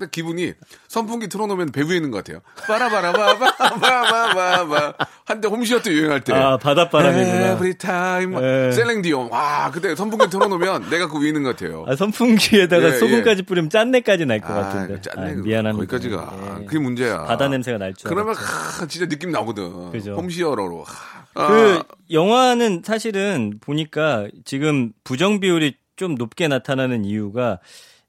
[0.00, 0.54] 근데 기분이
[0.88, 2.40] 선풍기 틀어놓으면 배 위에 있는 것 같아요.
[2.66, 4.94] 빠라바라바바바바바
[5.26, 6.32] 한때 홈시어터 유행할 때.
[6.32, 7.52] 아, 바닷바람이구나.
[7.52, 8.72] Every time 네.
[8.72, 9.30] 셀린디온.
[9.30, 11.84] 와 그때 선풍기 틀어놓으면 내가 그 위에 있는 것 같아요.
[11.86, 15.00] 아, 선풍기에다가 예, 소금까지 뿌리면 짠내까지 날것 아, 같은데.
[15.02, 15.86] 짠내 아, 미안합니다.
[15.86, 16.64] 거기까지가 예.
[16.64, 17.24] 그게 문제야.
[17.24, 18.08] 바다 냄새가 날 줄.
[18.08, 18.34] 그러면.
[18.34, 19.92] 하, 진짜 느낌 나거든.
[19.92, 20.14] 그죠.
[20.14, 20.84] 홈시어터로.
[20.84, 21.20] 하.
[21.32, 27.60] 그 아, 영화는 사실은 보니까 지금 부정 비율이 좀 높게 나타나는 이유가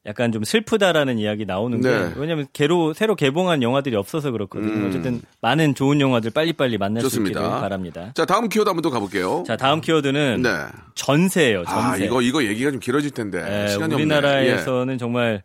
[0.07, 2.11] 약간 좀 슬프다라는 이야기 나오는 게 네.
[2.15, 4.71] 왜냐면 개로 새로 개봉한 영화들이 없어서 그렇거든요.
[4.73, 4.87] 음.
[4.89, 7.39] 어쨌든 많은 좋은 영화들 빨리빨리 만날 좋습니다.
[7.39, 8.11] 수 있기를 바랍니다.
[8.15, 9.43] 자 다음 키워드 한번 또 가볼게요.
[9.45, 10.49] 자 다음 키워드는 네.
[10.95, 11.65] 전세예요.
[11.65, 12.03] 전세.
[12.03, 13.99] 아 이거 이거 얘기가 좀 길어질 텐데 예, 시간이 없네.
[13.99, 14.03] 예.
[14.03, 15.43] 우리나라에서는 정말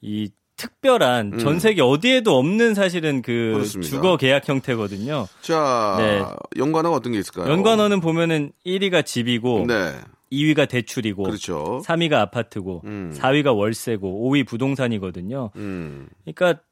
[0.00, 3.52] 이 특별한 전 세계 어디에도 없는 사실은 그 음.
[3.54, 3.90] 그렇습니다.
[3.90, 5.26] 주거 계약 형태거든요.
[5.42, 6.24] 자 네.
[6.56, 7.52] 연관어가 어떤 게 있을까요?
[7.52, 9.92] 연관어는 보면은 1위가 집이고 네
[10.30, 11.80] 2위가 대출이고 그렇죠.
[11.84, 13.12] 3위가 아파트고 음.
[13.14, 15.50] 4위가 월세고 5위 부동산이거든요.
[15.56, 16.08] 음.
[16.24, 16.62] 그러니까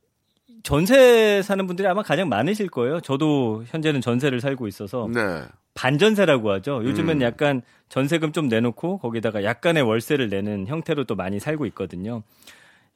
[0.62, 3.00] 전세 사는 분들이 아마 가장 많으실 거예요.
[3.00, 5.42] 저도 현재는 전세를 살고 있어서 네.
[5.74, 6.82] 반전세라고 하죠.
[6.84, 7.22] 요즘은 음.
[7.22, 12.22] 약간 전세금 좀 내놓고 거기다가 약간의 월세를 내는 형태로 또 많이 살고 있거든요.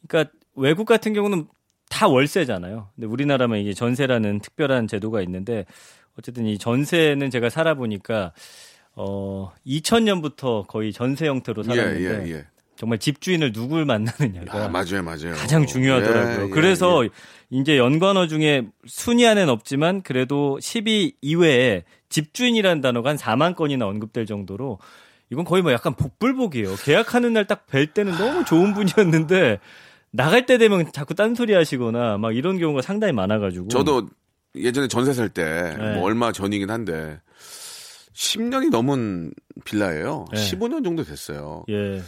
[0.07, 1.47] 그러니까 외국 같은 경우는
[1.89, 2.89] 다 월세잖아요.
[2.95, 5.67] 근데 우리나라만 이게 전세라는 특별한 제도가 있는데
[6.19, 8.33] 어쨌든 이 전세는 제가 살아보니까
[9.03, 12.45] 어 2000년부터 거의 전세 형태로 살았는데 예, 예, 예.
[12.77, 15.35] 정말 집주인을 누굴 만나느냐가 아, 맞아요, 맞아요.
[15.37, 16.41] 가장 중요하더라고요.
[16.41, 17.09] 예, 예, 그래서 예.
[17.51, 24.27] 이제 연관어 중에 순위 안에는 없지만 그래도 10위 이외에 집주인이라는 단어가 한 4만 건이나 언급될
[24.27, 24.79] 정도로
[25.31, 26.75] 이건 거의 뭐 약간 복불복이에요.
[26.85, 29.59] 계약하는 날 딱 뵐 때는 너무 좋은 분이었는데
[30.11, 33.69] 나갈 때 되면 자꾸 딴소리 하시거나 막 이런 경우가 상당히 많아가지고.
[33.69, 34.09] 저도
[34.57, 36.01] 예전에 전세 살 때뭐 네.
[36.03, 37.21] 얼마 전이긴 한데
[38.15, 39.33] 10년이 넘은
[39.65, 40.27] 빌라예요.
[40.33, 40.41] 네.
[40.41, 41.65] 15년 정도 됐어요.
[41.69, 42.03] 예.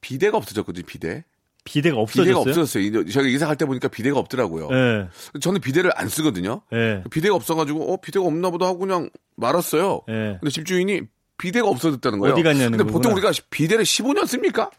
[0.00, 1.24] 비대가 없어졌거든요, 비대.
[1.64, 2.38] 비대가 비대가 없어졌어요.
[2.38, 2.82] 없어졌어요.
[2.82, 4.68] 이제 저희가 이사 갈 때 보니까 비대가 없더라고요.
[4.72, 5.08] 예.
[5.40, 6.62] 저는 비대를 안 쓰거든요.
[6.72, 7.04] 예.
[7.10, 10.00] 비대가 없어가지고 어 비대가 없나 보다 하고 그냥 말았어요.
[10.08, 10.38] 예.
[10.40, 11.02] 근데 집주인이
[11.36, 12.34] 비대가 없어졌다는 거예요.
[12.34, 13.28] 어디 갔냐는 근데 보통 거구나.
[13.28, 14.70] 우리가 비대를 15년 씁니까?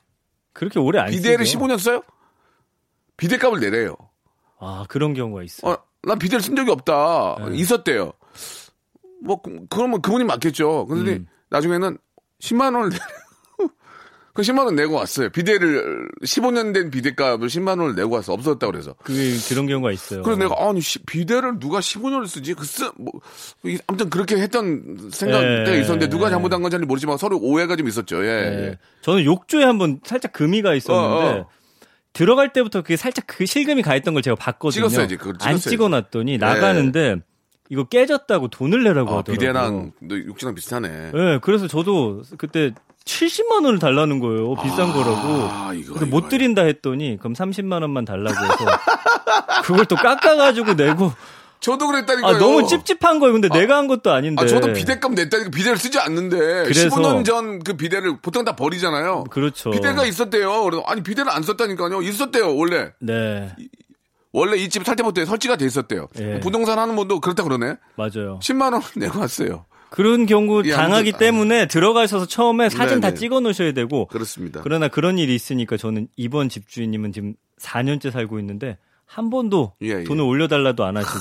[0.54, 1.60] 그렇게 오래 안 비대를 쓰죠.
[1.60, 2.02] 15년 써요?
[3.18, 3.96] 비대값을 내래요.
[4.60, 5.72] 아 그런 경우가 있어요.
[5.74, 7.38] 어, 난 비대를 쓴 적이 없다.
[7.50, 7.58] 네.
[7.58, 8.14] 있었대요.
[9.24, 10.86] 뭐 그- 그러면 그분이 맞겠죠.
[10.88, 11.28] 근데 음.
[11.50, 11.98] 나중에는
[12.40, 12.98] 10만 원을 내-
[14.34, 15.30] 그 10만 원 내고 왔어요.
[15.30, 18.96] 비대를 15년 된 비대값을 10만 원을 내고 와서 없어졌다 그래서.
[19.04, 19.14] 그
[19.50, 20.22] 그런 경우가 있어요.
[20.24, 22.54] 그래서 내가 아니 시- 비대를 누가 15년을 쓰지?
[22.54, 22.94] 그쓰뭐
[23.88, 25.64] 아무튼 그렇게 했던 생각 예.
[25.66, 28.24] 때가 있었는데 누가 잘못한 건지 모르지만 서로 오해가 좀 있었죠.
[28.24, 28.30] 예.
[28.30, 28.68] 예.
[28.70, 28.78] 예.
[29.02, 31.50] 저는 욕조에 한번 살짝 금이가 있었는데 어, 어.
[32.14, 34.88] 들어갈 때부터 그게 살짝 그 실금이 가 있던 걸 제가 봤거든요.
[34.88, 35.58] 찍었어야지, 안.
[35.58, 37.18] 찍어놨더니 나가는데
[37.72, 39.34] 이거 깨졌다고 돈을 내라고 아, 하더라고요.
[39.40, 41.12] 비대랑 너 육지랑 비슷하네.
[41.16, 42.74] 예, 그래서 저도 그때
[43.06, 44.56] 70만 원을 달라는 거예요.
[44.56, 45.48] 비싼 거라고.
[45.50, 48.66] 아, 이거, 그래서 이거, 못 드린다 했더니 그럼 30만 원만 달라고 해서
[49.64, 51.14] 그걸 또 깎아가지고 내고
[51.62, 52.36] 저도 그랬다니까요.
[52.36, 53.32] 아 너무 찝찝한 거예요.
[53.34, 54.44] 근데 내가 한 것도 아닌데.
[54.44, 59.24] 아, 저도 비대값 냈다니까 비대를 쓰지 않는데 그래서- 15년 전 그 비대를 보통 다 버리잖아요.
[59.30, 59.70] 그렇죠.
[59.72, 60.64] 비대가 있었대요.
[60.64, 62.02] 그래서 아니 비대를 안 썼다니까요.
[62.02, 62.92] 있었대요 원래.
[63.00, 63.56] 네.
[64.34, 66.08] 원래 이 집 살 때부터 설치가 돼 있었대요.
[66.20, 66.40] 예.
[66.40, 67.76] 부동산 하는 분도 그렇다 그러네.
[67.96, 68.40] 맞아요.
[68.42, 69.66] 10만 원 내고 왔어요.
[69.90, 73.16] 그런 경우 예, 당하기 아무튼, 때문에 들어가셔서 처음에 사진 네, 다 네.
[73.16, 74.62] 찍어 놓으셔야 되고 그렇습니다.
[74.64, 80.04] 그러나 그런 일이 있으니까 저는 이번 집주인님은 지금 4년째 살고 있는데 한 번도 예, 예.
[80.06, 81.20] 돈을 올려달라도 안 하시고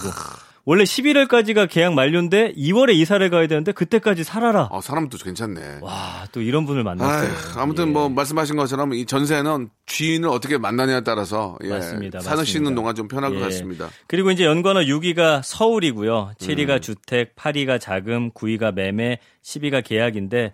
[0.64, 4.68] 원래 11월까지가 계약 만료인데 2월에 이사를 가야 되는데 그때까지 살아라.
[4.70, 5.78] 아, 사람도 괜찮네.
[5.80, 7.30] 와, 또 이런 분을 만났어요.
[7.30, 7.92] 아휴, 아무튼 예.
[7.92, 12.20] 뭐 말씀하신 것처럼 이 전세는 주인을 어떻게 만나냐에 따라서 예, 맞습니다.
[12.20, 12.74] 사는.
[12.74, 13.42] 동안 좀 편할 것 예.
[13.42, 13.88] 같습니다.
[14.06, 16.32] 그리고 이제 연관어 6위가 서울이고요.
[16.38, 16.80] 7위가 음.
[16.80, 20.52] 주택, 8위가 자금, 9위가 매매, 10위가 계약인데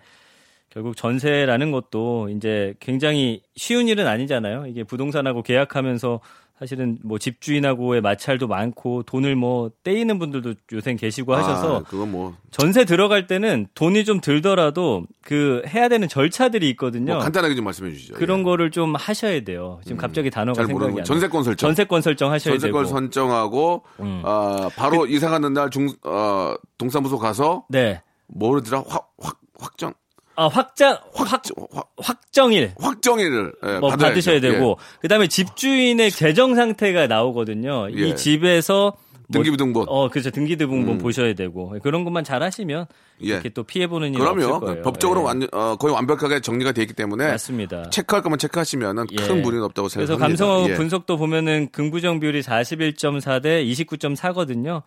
[0.69, 4.67] 결국 전세라는 것도 이제 굉장히 쉬운 일은 아니잖아요.
[4.67, 6.19] 이게 부동산하고 계약하면서
[6.59, 12.35] 사실은 뭐 집주인하고의 마찰도 많고 돈을 뭐 떼이는 분들도 요새 계시고 하셔서 아, 그건 뭐,
[12.49, 17.13] 전세 들어갈 때는 돈이 좀 들더라도 그 해야 되는 절차들이 있거든요.
[17.13, 18.15] 뭐 간단하게 좀 말씀해 주시죠.
[18.15, 18.43] 그런 예.
[18.43, 19.79] 거를 좀 하셔야 돼요.
[19.83, 20.99] 지금 갑자기 단어가 생각이 거.
[20.99, 21.03] 안.
[21.03, 21.67] 전세권 설정.
[21.67, 22.89] 전세권 설정 하셔야 전세권 되고.
[22.91, 24.23] 선정하고 음.
[24.25, 28.01] 아, 바로 이사 가는 날 중, 어, 동사무소 가서 네.
[28.27, 29.93] 뭐더라 확, 확, 확정,
[30.39, 31.31] 아, 확장 확
[31.73, 33.89] 확, 확정일 확정일을 예, 뭐.
[33.89, 34.97] 받으셔야 되고 예.
[35.01, 37.87] 그다음에 집주인의 재정 상태가 나오거든요.
[37.97, 38.09] 예.
[38.09, 38.93] 이 집에서
[39.29, 39.87] 뭐- 등기부등본.
[39.89, 40.29] 어, 그렇죠.
[40.29, 40.97] 등기부등본 음.
[40.99, 42.85] 보셔야 되고 그런 것만 잘 하시면
[43.23, 43.27] 예.
[43.27, 44.59] 이렇게 또 피해 보는 일이 없을 그럼요.
[44.59, 44.81] 거예요.
[44.83, 45.25] 법적으로 예.
[45.25, 47.89] 완전 어, 거의 완벽하게 정리가 돼 있기 때문에 맞습니다.
[47.89, 49.15] 체크할 거면 체크하시면은 예.
[49.27, 50.45] 큰 무리는 없다고 그래서 생각합니다.
[50.45, 50.75] 감성어 예.
[50.75, 54.83] 분석도 보면은 긍부정 비율이 41.4 대 29.4거든요.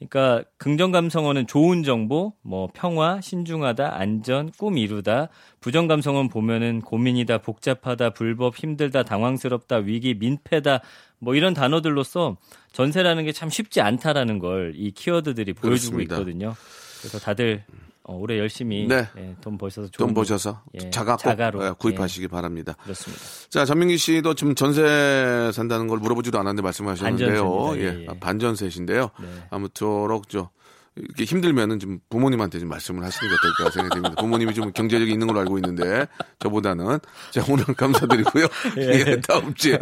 [0.00, 5.28] 그러니까 긍정 감성어는 좋은 정보, 뭐 평화, 신중하다, 안전, 꿈 이루다.
[5.60, 10.80] 부정 감성어는 보면은 고민이다, 복잡하다, 불법, 힘들다, 당황스럽다, 위기, 민폐다.
[11.18, 12.38] 뭐 이런 단어들로서
[12.72, 16.14] 전세라는 게 참 쉽지 않다라는 걸 이 키워드들이 보여주고 그렇습니다.
[16.16, 16.54] 있거든요.
[17.00, 17.64] 그래서 다들
[18.10, 19.06] 어, 올해 열심히 네.
[19.18, 22.74] 예, 돈 버셔서 좋은 돈 버셔서 예, 자가 꼭 자가로 예, 구입하시기 바랍니다.
[22.80, 23.22] 예, 그렇습니다.
[23.48, 27.72] 자, 전민기 씨도 지금 전세 산다는 걸 물어보지도 않았는데 말씀하셨는데요.
[27.76, 28.06] 예, 예, 예.
[28.08, 29.10] 아, 반전세신데요.
[29.20, 29.28] 네.
[29.50, 30.50] 아무쪼록 저
[30.96, 34.20] 이렇게 힘들면은 좀 부모님한테 좀 말씀을 하시는 게 어떨까 생각이 듭니다.
[34.20, 36.08] 부모님이 좀 경제력이 있는 걸로 알고 있는데
[36.40, 36.98] 저보다는
[37.30, 38.46] 자 오늘 감사드리고요.
[38.78, 39.20] 예.
[39.20, 39.78] 다음 주에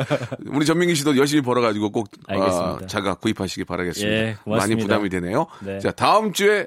[0.48, 2.08] 우리 전민기 씨도 열심히 벌어가지고 꼭.
[2.28, 4.42] 아, 자가 구입하시기 바라겠습니다.
[4.44, 5.46] 많이 부담이 되네요.
[5.64, 5.78] 네.
[5.80, 6.66] 자 다음 주에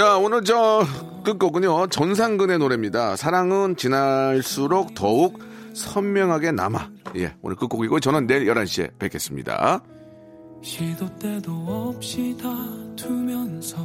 [0.00, 0.82] 자, 오늘 저
[1.24, 1.88] 끝곡은요.
[1.88, 3.16] 전상근의 노래입니다.
[3.16, 5.38] 사랑은 지날수록 더욱
[5.74, 6.88] 선명하게 남아.
[7.16, 9.82] 예, 오늘 끝곡이고 저는 내일 11시에 뵙겠습니다.
[10.62, 13.76] 시도 때도 없이 다투면서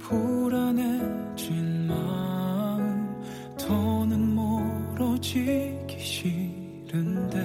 [0.00, 3.24] 불안해진 마음
[3.58, 7.38] 더는 멀어지기 싫은데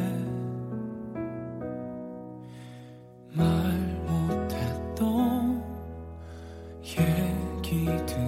[3.32, 3.46] 말
[4.06, 5.64] 못했던
[7.00, 7.28] 얘
[7.86, 8.18] 기